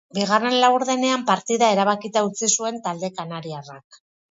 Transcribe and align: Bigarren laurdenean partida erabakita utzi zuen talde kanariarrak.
Bigarren 0.17 0.55
laurdenean 0.63 1.25
partida 1.27 1.69
erabakita 1.75 2.25
utzi 2.31 2.51
zuen 2.57 2.83
talde 2.89 3.13
kanariarrak. 3.21 4.05